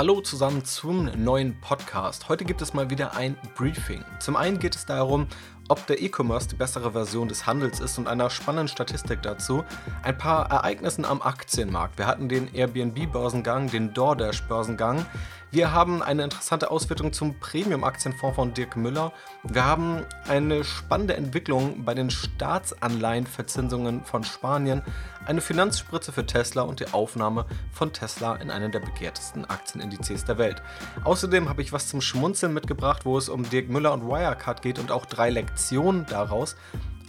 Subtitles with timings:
[0.00, 2.30] Hallo zusammen zum neuen Podcast.
[2.30, 4.02] Heute gibt es mal wieder ein Briefing.
[4.18, 5.26] Zum einen geht es darum,
[5.70, 9.64] ob der E-Commerce die bessere Version des Handels ist und einer spannenden Statistik dazu.
[10.02, 11.96] Ein paar Ereignissen am Aktienmarkt.
[11.96, 15.06] Wir hatten den Airbnb-Börsengang, den DoorDash-Börsengang.
[15.52, 19.12] Wir haben eine interessante Auswertung zum Premium-Aktienfonds von Dirk Müller.
[19.42, 24.82] Wir haben eine spannende Entwicklung bei den Staatsanleihenverzinsungen von Spanien,
[25.26, 30.38] eine Finanzspritze für Tesla und die Aufnahme von Tesla in einen der begehrtesten Aktienindizes der
[30.38, 30.62] Welt.
[31.02, 34.78] Außerdem habe ich was zum Schmunzeln mitgebracht, wo es um Dirk Müller und Wirecard geht
[34.78, 35.59] und auch drei Lektionen
[36.06, 36.56] daraus.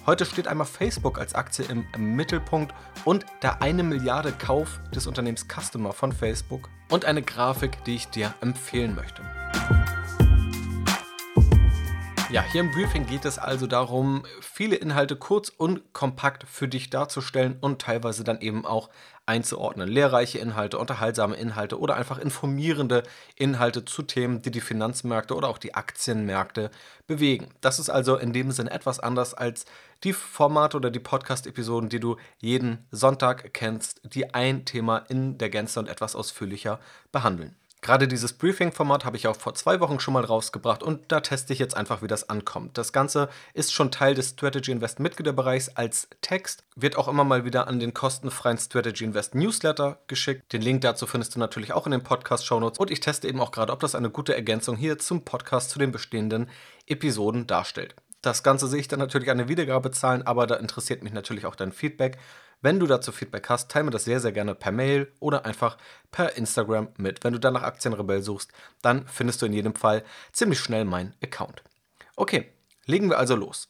[0.05, 2.73] Heute steht einmal Facebook als Aktie im, Mittelpunkt
[3.05, 8.07] und der eine Milliarde Kauf des Unternehmens Customer von Facebook und eine Grafik, die ich
[8.07, 9.21] dir empfehlen möchte.
[12.31, 16.89] Ja, hier im Briefing geht es also darum, viele Inhalte kurz und kompakt für dich
[16.89, 18.89] darzustellen und teilweise dann eben auch
[19.25, 19.89] einzuordnen.
[19.89, 23.03] Lehrreiche Inhalte, unterhaltsame Inhalte oder einfach informierende
[23.35, 26.71] Inhalte zu Themen, die die Finanzmärkte oder auch die Aktienmärkte
[27.05, 27.49] bewegen.
[27.59, 29.65] Das ist also in dem Sinn etwas anders als
[30.05, 35.49] die Formate oder die Podcast-Episoden, die du jeden Sonntag kennst, die ein Thema in der
[35.49, 36.79] Gänze und etwas ausführlicher
[37.11, 37.57] behandeln.
[37.83, 41.51] Gerade dieses Briefing-Format habe ich auch vor zwei Wochen schon mal rausgebracht und da teste
[41.51, 42.77] ich jetzt einfach, wie das ankommt.
[42.77, 47.43] Das Ganze ist schon Teil des Strategy Invest Mitgliederbereichs als Text, wird auch immer mal
[47.43, 50.53] wieder an den kostenfreien Strategy Invest Newsletter geschickt.
[50.53, 53.51] Den Link dazu findest du natürlich auch in den Podcast-Shownotes und ich teste eben auch
[53.51, 56.51] gerade, ob das eine gute Ergänzung hier zum Podcast zu den bestehenden
[56.85, 57.95] Episoden darstellt.
[58.21, 61.55] Das Ganze sehe ich dann natürlich an den Wiedergabezahlen, aber da interessiert mich natürlich auch
[61.55, 62.19] dein Feedback.
[62.63, 65.77] Wenn du dazu Feedback hast, teile mir das sehr, sehr gerne per Mail oder einfach
[66.11, 67.23] per Instagram mit.
[67.23, 68.51] Wenn du dann nach Aktienrebell suchst,
[68.83, 71.63] dann findest du in jedem Fall ziemlich schnell meinen Account.
[72.15, 72.51] Okay,
[72.85, 73.67] legen wir also los.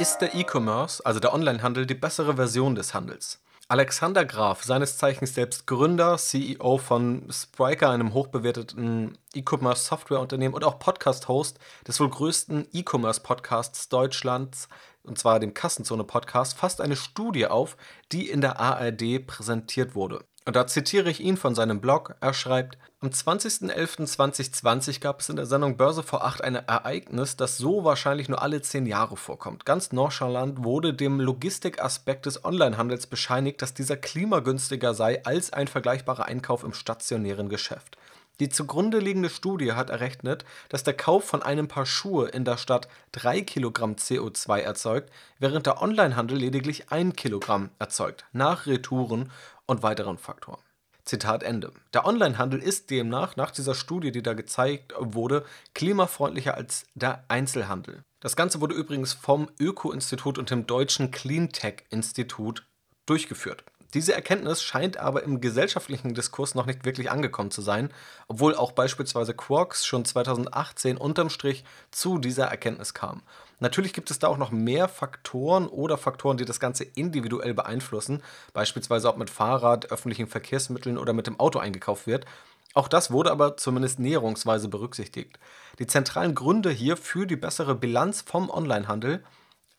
[0.00, 3.40] Ist der E-Commerce, also der Onlinehandel, die bessere Version des Handels?
[3.70, 11.60] Alexander Graf, seines Zeichens selbst Gründer, CEO von Spriker, einem hochbewerteten E-Commerce-Softwareunternehmen und auch Podcast-Host
[11.86, 14.68] des wohl größten E-Commerce-Podcasts Deutschlands,
[15.10, 17.76] und zwar dem Kassenzone-Podcast, fasst eine Studie auf,
[18.12, 20.24] die in der ARD präsentiert wurde.
[20.46, 22.14] Und da zitiere ich ihn von seinem Blog.
[22.20, 27.58] Er schreibt, am 20.11.2020 gab es in der Sendung Börse vor 8 ein Ereignis, das
[27.58, 29.66] so wahrscheinlich nur alle 10 Jahre vorkommt.
[29.66, 36.26] Ganz nonchalant wurde dem Logistikaspekt des Onlinehandels bescheinigt, dass dieser klimagünstiger sei als ein vergleichbarer
[36.26, 37.96] Einkauf im stationären Geschäft.
[38.40, 42.56] Die zugrunde liegende Studie hat errechnet, dass der Kauf von einem Paar Schuhe in der
[42.56, 49.30] Stadt 3 Kilogramm CO2 erzeugt, während der Onlinehandel lediglich 1 Kilogramm erzeugt, nach Retouren
[49.66, 50.62] und weiteren Faktoren.
[51.04, 51.72] Zitat Ende.
[51.92, 58.04] Der Onlinehandel ist demnach, nach dieser Studie, die da gezeigt wurde, klimafreundlicher als der Einzelhandel.
[58.20, 62.64] Das Ganze wurde übrigens vom Öko-Institut und dem Deutschen Cleantech-Institut
[63.04, 63.64] durchgeführt.
[63.94, 67.92] Diese Erkenntnis scheint aber im gesellschaftlichen Diskurs noch nicht wirklich angekommen zu sein,
[68.28, 73.22] obwohl auch beispielsweise Quarks schon 2018 unterm Strich zu dieser Erkenntnis kam.
[73.58, 78.22] Natürlich gibt es da auch noch mehr Faktoren oder Faktoren, die das Ganze individuell beeinflussen,
[78.52, 82.26] beispielsweise ob mit Fahrrad, öffentlichen Verkehrsmitteln oder mit dem Auto eingekauft wird.
[82.72, 85.38] Auch das wurde aber zumindest näherungsweise berücksichtigt.
[85.78, 89.24] Die zentralen Gründe hier für die bessere Bilanz vom Onlinehandel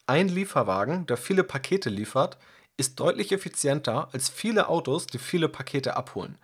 [0.05, 2.37] ein Lieferwagen, der viele Pakete liefert,
[2.81, 6.37] ist deutlich effizienter als viele Autos, die viele Pakete abholen.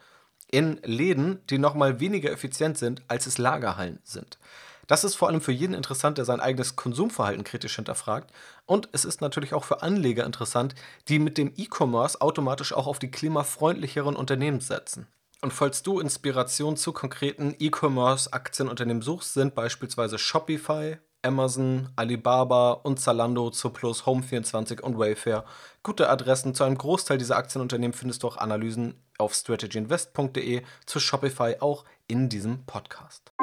[0.51, 4.37] In Läden, die nochmal weniger effizient sind, als es Lagerhallen sind.
[4.85, 8.31] Das ist vor allem für jeden interessant, der sein eigenes Konsumverhalten kritisch hinterfragt.
[8.67, 10.75] Und es ist natürlich auch für Anleger interessant,
[11.07, 15.07] die mit dem E-Commerce automatisch auch auf die klimafreundlicheren Unternehmen setzen.
[15.41, 23.51] Und falls du Inspiration zu konkreten E-Commerce-Aktienunternehmen suchst, sind beispielsweise Shopify, Amazon, Alibaba und Zalando,
[23.51, 25.43] Zooplus, Home24 und Wayfair
[25.83, 26.55] gute Adressen.
[26.55, 32.29] Zu einem Großteil dieser Aktienunternehmen findest du auch Analysen auf strategyinvest.de zu Shopify auch in
[32.29, 33.33] diesem Podcast.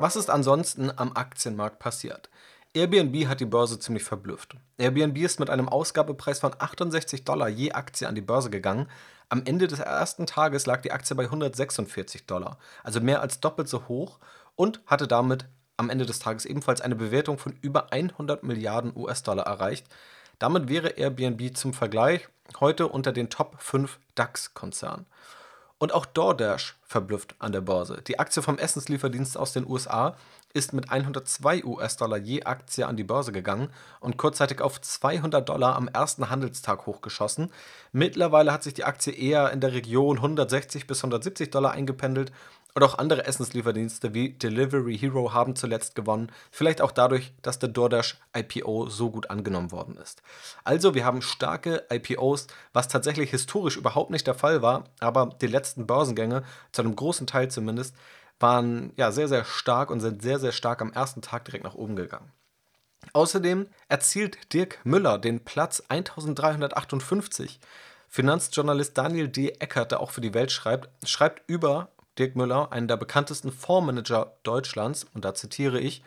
[0.00, 2.28] Was ist ansonsten am Aktienmarkt passiert?
[2.74, 4.56] Airbnb hat die Börse ziemlich verblüfft.
[4.78, 8.88] Airbnb ist mit einem Ausgabepreis von 68 Dollar je Aktie an die Börse gegangen.
[9.28, 13.68] Am Ende des ersten Tages lag die Aktie bei 146 Dollar, also mehr als doppelt
[13.68, 14.18] so hoch
[14.56, 15.46] und hatte damit
[15.76, 19.86] am Ende des Tages ebenfalls eine Bewertung von über 100 Milliarden US-Dollar erreicht.
[20.38, 22.28] Damit wäre Airbnb zum Vergleich
[22.60, 25.06] heute unter den Top 5 DAX-Konzernen.
[25.78, 28.02] Und auch DoorDash verblüfft an der Börse.
[28.06, 30.14] Die Aktie vom Essenslieferdienst aus den USA
[30.54, 33.68] ist mit 102 US-Dollar je Aktie an die Börse gegangen
[33.98, 37.50] und kurzzeitig auf 200 Dollar am ersten Handelstag hochgeschossen.
[37.90, 42.30] Mittlerweile hat sich die Aktie eher in der Region 160 bis 170 Dollar eingependelt
[42.74, 47.68] und auch andere Essenslieferdienste wie Delivery Hero haben zuletzt gewonnen, vielleicht auch dadurch, dass der
[47.68, 50.22] DoorDash IPO so gut angenommen worden ist.
[50.64, 55.46] Also wir haben starke IPOs, was tatsächlich historisch überhaupt nicht der Fall war, aber die
[55.46, 57.94] letzten Börsengänge, zu einem großen Teil zumindest,
[58.40, 61.74] waren ja sehr, sehr stark und sind sehr, sehr stark am ersten Tag direkt nach
[61.74, 62.32] oben gegangen.
[63.12, 67.60] Außerdem erzielt Dirk Müller den Platz 1358.
[68.08, 69.50] Finanzjournalist Daniel D.
[69.58, 74.36] Eckert, der auch für die Welt schreibt, schreibt über Dirk Müller, einen der bekanntesten Fondsmanager
[74.42, 76.02] Deutschlands, und da zitiere ich: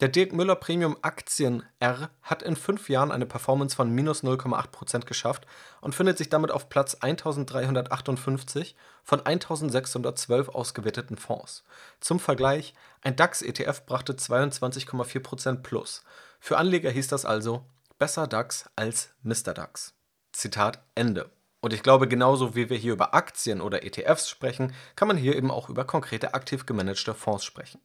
[0.00, 5.04] Der Dirk Müller Premium Aktien R hat in fünf Jahren eine Performance von minus 0,8%
[5.04, 5.46] geschafft
[5.80, 11.62] und findet sich damit auf Platz 1358 von 1612 ausgewerteten Fonds.
[12.00, 16.02] Zum Vergleich: Ein DAX-ETF brachte 22,4% plus.
[16.40, 17.64] Für Anleger hieß das also:
[17.98, 19.54] Besser DAX als Mr.
[19.54, 19.94] DAX.
[20.32, 21.30] Zitat Ende.
[21.66, 25.34] Und ich glaube, genauso wie wir hier über Aktien oder ETFs sprechen, kann man hier
[25.34, 27.80] eben auch über konkrete aktiv gemanagte Fonds sprechen.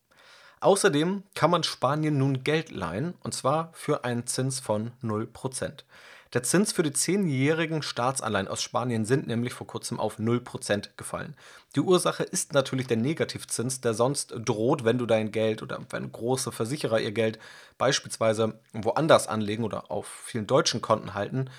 [0.59, 5.83] Außerdem kann man Spanien nun Geld leihen, und zwar für einen Zins von 0%.
[6.31, 11.35] Der Zins für die zehnjährigen Staatsanleihen aus Spanien sind nämlich vor kurzem auf 0% gefallen.
[11.75, 16.11] Die Ursache ist natürlich der Negativzins, der sonst droht, wenn du dein Geld oder wenn
[16.11, 17.39] große Versicherer ihr Geld
[17.79, 21.49] beispielsweise woanders anlegen oder auf vielen deutschen Konten halten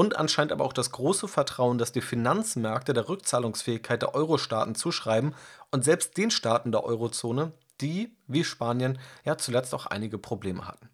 [0.00, 5.34] und anscheinend aber auch das große Vertrauen, das die Finanzmärkte der Rückzahlungsfähigkeit der Euro-Staaten zuschreiben
[5.72, 7.52] und selbst den Staaten der Eurozone,
[7.82, 10.88] die, wie Spanien, ja zuletzt auch einige Probleme hatten.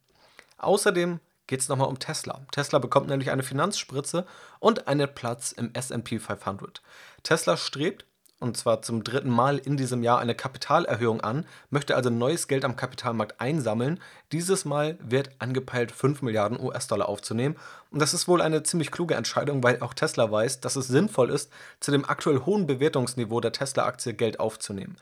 [0.58, 2.41] Außerdem geht es nochmal um Tesla.
[2.50, 4.26] Tesla bekommt nämlich eine Finanzspritze
[4.58, 6.82] und einen Platz im SP 500.
[7.23, 8.06] Tesla strebt
[8.38, 12.64] und zwar zum dritten Mal in diesem Jahr eine Kapitalerhöhung an, möchte also neues Geld
[12.64, 13.98] am Kapitalmarkt einsammeln.
[14.32, 17.56] Dieses Mal wird angepeilt, 5 Milliarden US-Dollar aufzunehmen.
[17.90, 21.30] Und das ist wohl eine ziemlich kluge Entscheidung, weil auch Tesla weiß, dass es sinnvoll
[21.30, 21.50] ist,
[21.80, 24.96] zu dem aktuell hohen Bewertungsniveau der Tesla-Aktie Geld aufzunehmen.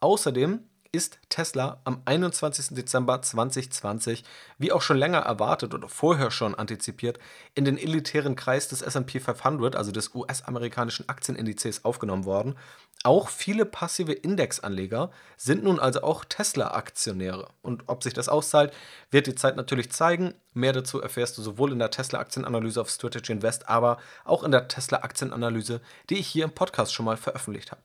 [0.00, 0.60] Außerdem
[0.94, 2.76] ist Tesla am 21.
[2.76, 4.24] Dezember 2020,
[4.58, 7.18] wie auch schon länger erwartet oder vorher schon antizipiert,
[7.54, 12.56] in den elitären Kreis des SP 500, also des US-amerikanischen Aktienindizes, aufgenommen worden.
[13.04, 17.48] Auch viele passive Indexanleger sind nun also auch Tesla-Aktionäre.
[17.62, 18.74] Und ob sich das auszahlt,
[19.10, 20.34] wird die Zeit natürlich zeigen.
[20.52, 24.68] Mehr dazu erfährst du sowohl in der Tesla-Aktienanalyse auf Strategy Invest, aber auch in der
[24.68, 25.80] Tesla-Aktienanalyse,
[26.10, 27.82] die ich hier im Podcast schon mal veröffentlicht habe.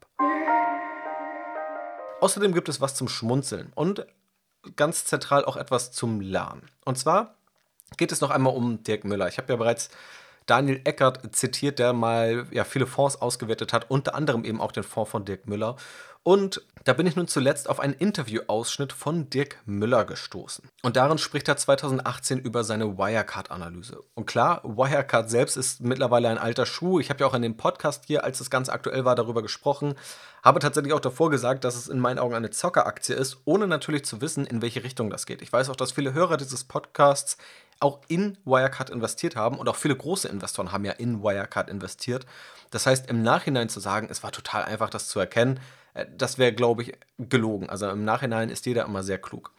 [2.20, 4.06] Außerdem gibt es was zum Schmunzeln und
[4.76, 6.64] ganz zentral auch etwas zum Lernen.
[6.84, 7.36] Und zwar
[7.98, 9.28] geht es noch einmal um Dirk Müller.
[9.28, 9.90] Ich habe ja bereits
[10.48, 14.84] Daniel Eckert zitiert, der mal ja, viele Fonds ausgewertet hat, unter anderem eben auch den
[14.84, 15.76] Fonds von Dirk Müller.
[16.24, 20.70] Und da bin ich nun zuletzt auf einen Interviewausschnitt von Dirk Müller gestoßen.
[20.84, 24.04] Und darin spricht er 2018 über seine Wirecard-Analyse.
[24.14, 27.00] Und klar, Wirecard selbst ist mittlerweile ein alter Schuh.
[27.00, 29.96] Ich habe ja auch in dem Podcast hier, als es ganz aktuell war, darüber gesprochen.
[30.44, 34.04] Habe tatsächlich auch davor gesagt, dass es in meinen Augen eine Zockeraktie ist, ohne natürlich
[34.04, 35.42] zu wissen, in welche Richtung das geht.
[35.42, 37.38] Ich weiß auch, dass viele Hörer dieses Podcasts
[37.80, 42.26] auch in Wirecard investiert haben und auch viele große Investoren haben ja in Wirecard investiert.
[42.72, 45.60] Das heißt, im Nachhinein zu sagen, es war total einfach, das zu erkennen,
[45.94, 47.70] äh, das wäre, glaube ich, gelogen.
[47.70, 49.52] Also im Nachhinein ist jeder immer sehr klug.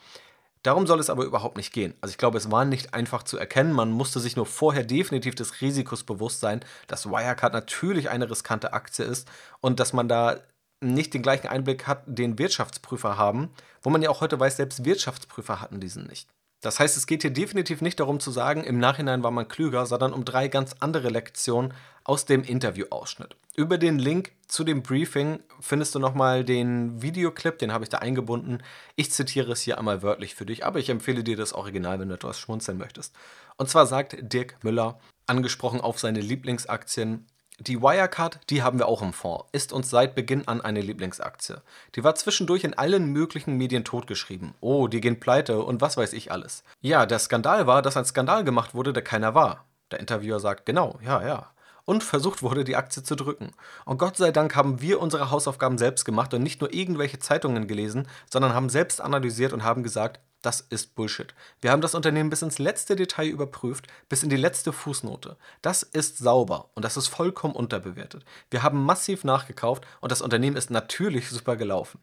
[0.62, 1.94] Darum soll es aber überhaupt nicht gehen.
[2.00, 3.72] Also ich glaube, es war nicht einfach zu erkennen.
[3.72, 8.72] Man musste sich nur vorher definitiv des Risikos bewusst sein, dass Wirecard natürlich eine riskante
[8.72, 9.28] Aktie ist
[9.60, 10.40] und dass man da
[10.80, 13.50] nicht den gleichen Einblick hat, den Wirtschaftsprüfer haben,
[13.82, 16.28] wo man ja auch heute weiß, selbst Wirtschaftsprüfer hatten diesen nicht.
[16.60, 19.86] Das heißt, es geht hier definitiv nicht darum zu sagen, im Nachhinein war man klüger,
[19.86, 21.72] sondern um drei ganz andere Lektionen
[22.02, 23.36] aus dem Interviewausschnitt.
[23.54, 27.98] Über den Link zu dem Briefing findest du nochmal den Videoclip, den habe ich da
[27.98, 28.62] eingebunden.
[28.96, 32.08] Ich zitiere es hier einmal wörtlich für dich, aber ich empfehle dir das Original, wenn
[32.08, 33.14] du etwas schmunzeln möchtest.
[33.56, 37.26] Und zwar sagt Dirk Müller, angesprochen auf seine Lieblingsaktien,
[37.60, 41.56] die Wirecard, die haben wir auch im Fonds, ist uns seit Beginn an eine Lieblingsaktie.
[41.96, 44.54] Die war zwischendurch in allen möglichen Medien totgeschrieben.
[44.60, 46.62] Oh, die gehen pleite und was weiß ich alles.
[46.80, 49.64] Ja, der Skandal war, dass ein Skandal gemacht wurde, der keiner war.
[49.90, 51.50] Der Interviewer sagt, genau, ja, ja.
[51.88, 53.52] Und versucht wurde, die Aktie zu drücken.
[53.86, 57.66] Und Gott sei Dank haben wir unsere Hausaufgaben selbst gemacht und nicht nur irgendwelche Zeitungen
[57.66, 61.34] gelesen, sondern haben selbst analysiert und haben gesagt, das ist Bullshit.
[61.62, 65.38] Wir haben das Unternehmen bis ins letzte Detail überprüft, bis in die letzte Fußnote.
[65.62, 68.22] Das ist sauber und das ist vollkommen unterbewertet.
[68.50, 72.00] Wir haben massiv nachgekauft und das Unternehmen ist natürlich super gelaufen.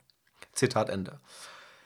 [0.54, 1.20] Zitat Ende.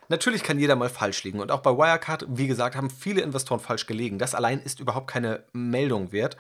[0.08, 3.60] Natürlich kann jeder mal falsch liegen und auch bei Wirecard, wie gesagt, haben viele Investoren
[3.60, 4.20] falsch gelegen.
[4.20, 6.38] Das allein ist überhaupt keine Meldung wert.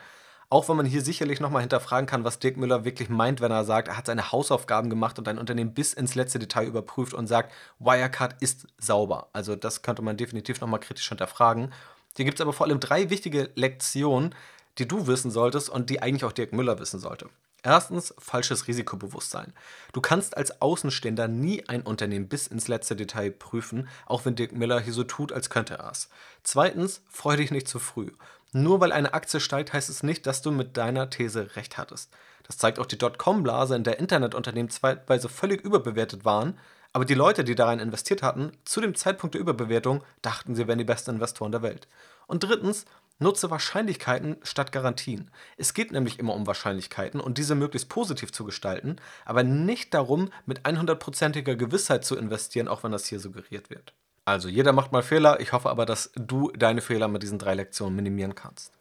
[0.51, 3.65] Auch wenn man hier sicherlich nochmal hinterfragen kann, was Dirk Müller wirklich meint, wenn er
[3.65, 7.27] sagt, er hat seine Hausaufgaben gemacht und ein Unternehmen bis ins letzte Detail überprüft und
[7.27, 9.29] sagt, Wirecard ist sauber.
[9.31, 11.71] Also das könnte man definitiv nochmal kritisch hinterfragen.
[12.15, 14.33] Hier gibt es aber vor allem drei wichtige Lektionen,
[14.79, 17.29] die du wissen solltest und die eigentlich auch Dirk Müller wissen sollte.
[17.61, 19.53] Erstens falsches Risikobewusstsein.
[19.91, 24.53] Du kannst als Außenstehender nie ein Unternehmen bis ins letzte Detail prüfen, auch wenn Dirk
[24.53, 26.09] Miller hier so tut, als könnte er es.
[26.43, 28.11] Zweitens, freu dich nicht zu früh.
[28.51, 32.11] Nur weil eine Aktie steigt, heißt es nicht, dass du mit deiner These recht hattest.
[32.43, 36.57] Das zeigt auch die Dotcom-Blase, in der Internetunternehmen zeitweise völlig überbewertet waren,
[36.91, 40.79] aber die Leute, die darin investiert hatten, zu dem Zeitpunkt der Überbewertung dachten, sie wären
[40.79, 41.87] die besten Investoren der Welt.
[42.25, 42.85] Und drittens,
[43.21, 45.29] Nutze Wahrscheinlichkeiten statt Garantien.
[45.57, 50.29] Es geht nämlich immer um Wahrscheinlichkeiten und diese möglichst positiv zu gestalten, aber nicht darum,
[50.45, 53.93] mit 100%iger Gewissheit zu investieren, auch wenn das hier suggeriert wird.
[54.29, 57.55] Also jeder macht mal Fehler, ich hoffe aber, dass du deine Fehler mit diesen drei
[57.55, 58.71] Lektionen minimieren kannst.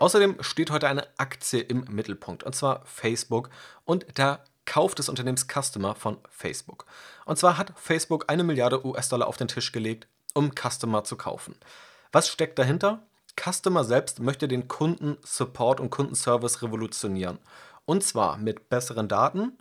[0.00, 3.48] Außerdem steht heute eine Aktie im Mittelpunkt, und zwar Facebook
[3.84, 6.84] und der Kauf des Unternehmens Customer von Facebook.
[7.24, 11.54] Und zwar hat Facebook eine Milliarde US-Dollar auf den Tisch gelegt, um Customer zu kaufen.
[12.10, 13.04] Was steckt dahinter?
[13.40, 17.38] Customer selbst möchte den Kundensupport und Kundenservice revolutionieren.
[17.84, 19.58] Und zwar mit besseren Daten,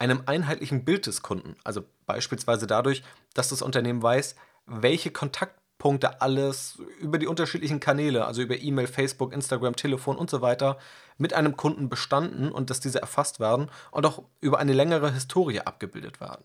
[0.00, 1.54] einem einheitlichen Bild des Kunden.
[1.62, 3.02] Also beispielsweise dadurch,
[3.34, 9.32] dass das Unternehmen weiß, welche Kontaktpunkte alles über die unterschiedlichen Kanäle, also über E-Mail, Facebook,
[9.32, 10.78] Instagram, Telefon und so weiter,
[11.18, 15.60] mit einem Kunden bestanden und dass diese erfasst werden und auch über eine längere Historie
[15.60, 16.44] abgebildet werden.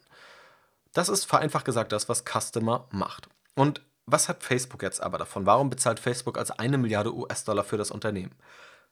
[0.94, 3.30] Das ist vereinfacht gesagt das, was Customer macht.
[3.56, 5.46] Und was hat Facebook jetzt aber davon?
[5.46, 8.34] Warum bezahlt Facebook also eine Milliarde US-Dollar für das Unternehmen?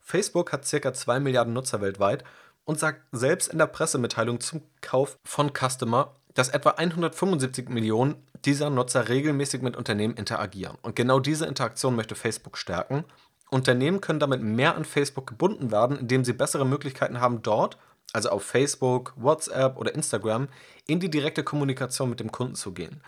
[0.00, 2.24] Facebook hat circa 2 Milliarden Nutzer weltweit
[2.64, 8.14] und sagt selbst in der Pressemitteilung zum Kauf von Customer, dass etwa 175 Millionen
[8.44, 10.78] dieser Nutzer regelmäßig mit Unternehmen interagieren.
[10.82, 13.02] Und genau diese Interaktion möchte Facebook stärken.
[13.50, 17.76] Unternehmen können damit mehr an Facebook gebunden werden, indem sie bessere Möglichkeiten haben, dort,
[18.12, 20.46] also auf Facebook, WhatsApp oder Instagram,
[20.86, 23.00] in die direkte Kommunikation mit dem Kunden zu gehen.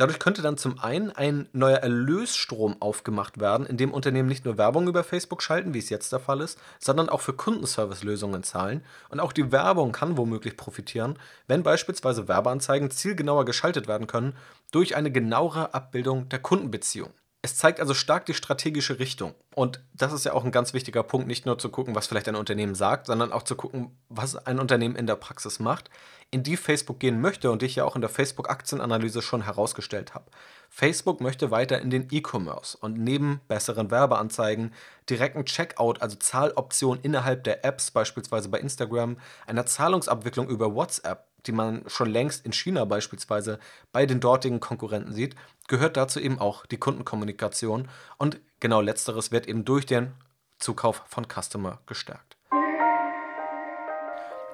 [0.00, 4.56] Dadurch könnte dann zum einen ein neuer Erlösstrom aufgemacht werden, in dem Unternehmen nicht nur
[4.56, 8.82] Werbung über Facebook schalten, wie es jetzt der Fall ist, sondern auch für Kundenservice-Lösungen zahlen.
[9.10, 14.32] Und auch die Werbung kann womöglich profitieren, wenn beispielsweise Werbeanzeigen zielgenauer geschaltet werden können
[14.70, 17.10] durch eine genauere Abbildung der Kundenbeziehung.
[17.42, 19.34] Es zeigt also stark die strategische Richtung.
[19.54, 22.28] Und das ist ja auch ein ganz wichtiger Punkt, nicht nur zu gucken, was vielleicht
[22.28, 25.90] ein Unternehmen sagt, sondern auch zu gucken, was ein Unternehmen in der Praxis macht,
[26.30, 30.14] in die Facebook gehen möchte und die ich ja auch in der Facebook-Aktienanalyse schon herausgestellt
[30.14, 30.30] habe.
[30.68, 34.72] Facebook möchte weiter in den E-Commerce und neben besseren Werbeanzeigen,
[35.08, 41.52] direkten Checkout, also Zahloptionen innerhalb der Apps, beispielsweise bei Instagram, einer Zahlungsabwicklung über WhatsApp, die
[41.52, 43.58] man schon längst in China beispielsweise
[43.90, 45.34] bei den dortigen Konkurrenten sieht,
[45.66, 50.12] gehört dazu eben auch die Kundenkommunikation und genau letzteres wird eben durch den
[50.58, 52.29] Zukauf von Customer gestärkt.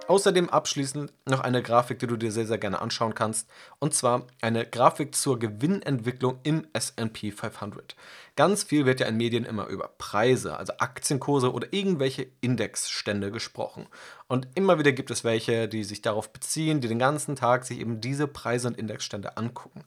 [0.08, 3.48] Außerdem abschließend noch eine Grafik, die du dir sehr, sehr gerne anschauen kannst.
[3.80, 7.96] Und zwar eine Grafik zur Gewinnentwicklung im SP 500.
[8.36, 13.88] Ganz viel wird ja in Medien immer über Preise, also Aktienkurse oder irgendwelche Indexstände gesprochen.
[14.28, 17.80] Und immer wieder gibt es welche, die sich darauf beziehen, die den ganzen Tag sich
[17.80, 19.84] eben diese Preise und Indexstände angucken.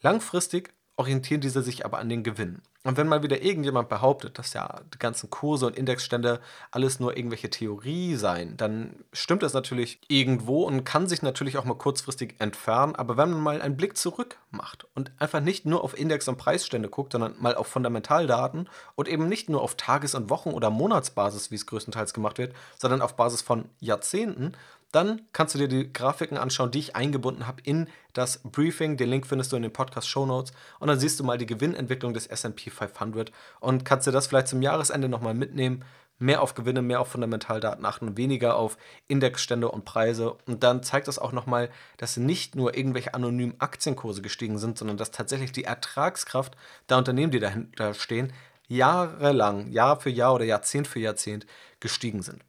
[0.00, 2.62] Langfristig orientieren diese sich aber an den Gewinn.
[2.86, 7.16] Und wenn mal wieder irgendjemand behauptet, dass ja die ganzen Kurse und Indexstände alles nur
[7.16, 12.36] irgendwelche Theorie seien, dann stimmt das natürlich irgendwo und kann sich natürlich auch mal kurzfristig
[12.38, 12.94] entfernen.
[12.94, 16.38] Aber wenn man mal einen Blick zurück macht und einfach nicht nur auf Index- und
[16.38, 20.70] Preisstände guckt, sondern mal auf Fundamentaldaten und eben nicht nur auf Tages- und Wochen- oder
[20.70, 24.52] Monatsbasis, wie es größtenteils gemacht wird, sondern auf Basis von Jahrzehnten,
[24.96, 28.96] dann kannst du dir die Grafiken anschauen, die ich eingebunden habe in das Briefing.
[28.96, 30.54] Den Link findest du in den Podcast Show Notes.
[30.80, 34.48] Und dann siehst du mal die Gewinnentwicklung des SP 500 und kannst dir das vielleicht
[34.48, 35.84] zum Jahresende nochmal mitnehmen.
[36.18, 40.38] Mehr auf Gewinne, mehr auf Fundamentaldaten achten, weniger auf Indexstände und Preise.
[40.46, 44.96] Und dann zeigt das auch nochmal, dass nicht nur irgendwelche anonymen Aktienkurse gestiegen sind, sondern
[44.96, 46.56] dass tatsächlich die Ertragskraft
[46.88, 48.32] der Unternehmen, die dahinter stehen,
[48.66, 51.46] jahrelang, Jahr für Jahr oder Jahrzehnt für Jahrzehnt
[51.80, 52.45] gestiegen sind.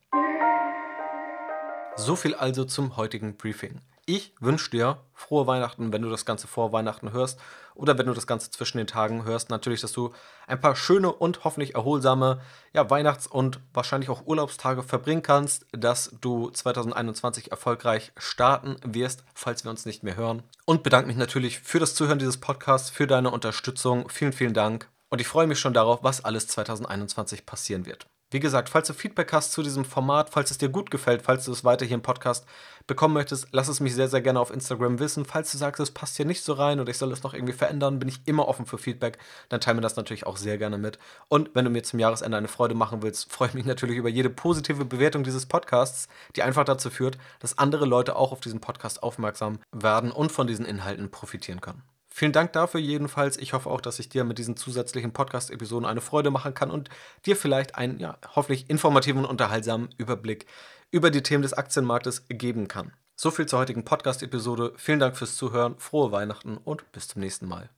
[1.98, 3.82] So viel also zum heutigen Briefing.
[4.06, 7.40] Ich wünsche dir frohe Weihnachten, wenn du das Ganze vor Weihnachten hörst
[7.74, 9.50] oder wenn du das Ganze zwischen den Tagen hörst.
[9.50, 10.14] Natürlich, dass du
[10.46, 12.40] ein paar schöne und hoffentlich erholsame
[12.72, 19.66] ja, Weihnachts- und wahrscheinlich auch Urlaubstage verbringen kannst, dass du 2021 erfolgreich starten wirst, falls
[19.66, 20.44] wir uns nicht mehr hören.
[20.66, 24.08] Und bedanke mich natürlich für das Zuhören dieses Podcasts, für deine Unterstützung.
[24.10, 24.88] Vielen, vielen Dank.
[25.10, 28.08] Und ich freue mich schon darauf, was alles 2021 passieren wird.
[28.30, 31.46] Wie gesagt, falls du Feedback hast zu diesem Format, falls es dir gut gefällt, falls
[31.46, 32.46] du es weiter hier im Podcast
[32.86, 35.24] bekommen möchtest, lass es mich sehr, sehr gerne auf Instagram wissen.
[35.24, 37.54] Falls du sagst, es passt hier nicht so rein oder ich soll es noch irgendwie
[37.54, 39.18] verändern, bin ich immer offen für Feedback.
[39.48, 41.00] Dann teile mir das natürlich auch sehr gerne mit.
[41.30, 44.10] Und wenn du mir zum Jahresende eine Freude machen willst, freue ich mich natürlich über
[44.10, 48.60] jede positive Bewertung dieses Podcasts, die einfach dazu führt, dass andere Leute auch auf diesen
[48.60, 51.82] Podcast aufmerksam werden und von diesen Inhalten profitieren können.
[52.18, 53.38] Vielen Dank dafür jedenfalls.
[53.38, 56.90] Ich hoffe auch, dass ich dir mit diesen zusätzlichen Podcast-Episoden eine Freude machen kann und
[57.28, 60.48] dir vielleicht einen, ja, hoffentlich informativen und unterhaltsamen Überblick
[60.90, 62.92] über die Themen des Aktienmarktes geben kann.
[63.16, 64.74] So viel zur heutigen Podcast-Episode.
[64.78, 67.70] Vielen Dank fürs Zuhören, frohe Weihnachten und bis zum nächsten Mal.